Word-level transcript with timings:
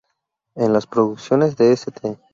En 0.55 0.73
las 0.73 0.87
producciones 0.87 1.55
de 1.57 1.73
St. 1.73 2.17